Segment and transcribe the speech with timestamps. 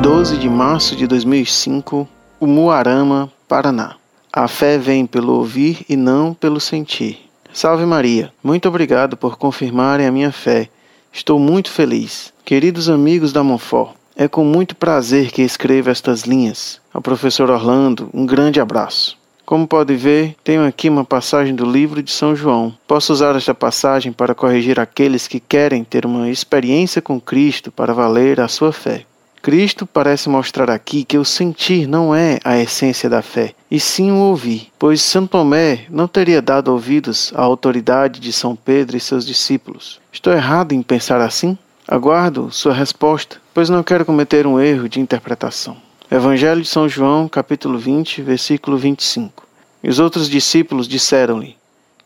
[0.00, 2.08] 12 de março de 2005,
[2.40, 3.96] Umuarama, Paraná.
[4.32, 7.28] A fé vem pelo ouvir e não pelo sentir.
[7.52, 8.32] Salve Maria.
[8.42, 10.70] Muito obrigado por confirmarem a minha fé.
[11.12, 12.32] Estou muito feliz.
[12.46, 16.80] Queridos amigos da Monfort, é com muito prazer que escrevo estas linhas.
[16.94, 19.18] Ao professor Orlando, um grande abraço.
[19.44, 22.72] Como pode ver, tenho aqui uma passagem do livro de São João.
[22.88, 27.92] Posso usar esta passagem para corrigir aqueles que querem ter uma experiência com Cristo para
[27.92, 29.04] valer a sua fé.
[29.42, 34.10] Cristo parece mostrar aqui que o sentir não é a essência da fé, e sim
[34.10, 39.00] o ouvir, pois Santo Tomé não teria dado ouvidos à autoridade de São Pedro e
[39.00, 39.98] seus discípulos.
[40.12, 41.56] Estou errado em pensar assim?
[41.88, 45.76] Aguardo sua resposta, pois não quero cometer um erro de interpretação.
[46.10, 49.46] Evangelho de São João, capítulo 20, versículo 25.
[49.82, 51.56] E os outros discípulos disseram-lhe: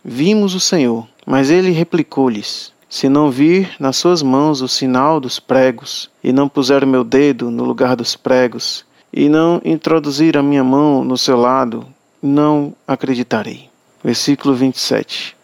[0.05, 1.07] Vimos o Senhor.
[1.27, 6.48] Mas ele replicou-lhes: Se não vir nas suas mãos o sinal dos pregos, e não
[6.48, 11.18] puser o meu dedo no lugar dos pregos, e não introduzir a minha mão no
[11.18, 11.84] seu lado,
[12.23, 13.68] não acreditarei.
[14.01, 15.36] Versículo 27.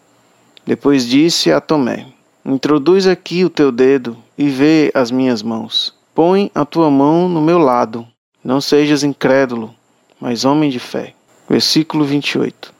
[0.65, 2.05] Depois disse a Tomé:
[2.45, 5.93] Introduz aqui o teu dedo e vê as minhas mãos.
[6.15, 8.07] Põe a tua mão no meu lado
[8.41, 9.75] não sejas incrédulo,
[10.21, 11.13] mas homem de fé.
[11.49, 12.73] Versículo 28.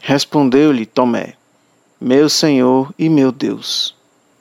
[0.00, 1.34] Respondeu-lhe Tomé:
[2.00, 3.95] Meu Senhor e meu Deus.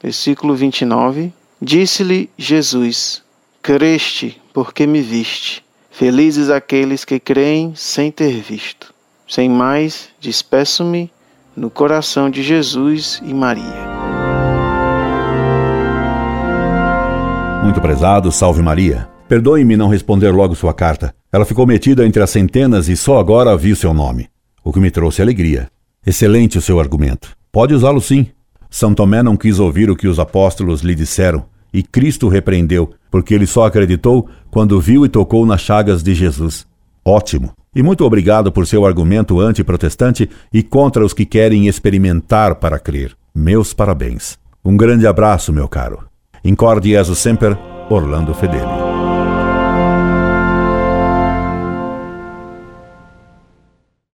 [0.06, 1.34] Versículo 29.
[1.59, 3.23] Disse-lhe Jesus:
[3.59, 5.66] Creste, porque me viste.
[5.89, 8.94] Felizes aqueles que creem sem ter visto.
[9.28, 11.09] Sem mais, despeço-me
[11.58, 13.64] no coração de Jesus e Maria.
[17.64, 19.09] Muito prezado, salve Maria.
[19.28, 21.16] Perdoe-me não responder logo sua carta.
[21.33, 24.30] Ela ficou metida entre as centenas e só agora vi seu nome.
[24.64, 25.67] O que me trouxe alegria.
[26.06, 27.36] Excelente o seu argumento.
[27.52, 28.28] Pode usá-lo sim.
[28.76, 33.34] São Tomé não quis ouvir o que os apóstolos lhe disseram, e Cristo repreendeu, porque
[33.34, 36.67] ele só acreditou quando viu e tocou nas chagas de Jesus.
[37.05, 37.54] Ótimo.
[37.73, 43.16] E muito obrigado por seu argumento antiprotestante e contra os que querem experimentar para crer.
[43.33, 44.38] Meus parabéns.
[44.64, 46.04] Um grande abraço, meu caro.
[46.44, 47.58] Incorde Jesus Semper,
[47.89, 48.85] Orlando Fedeli.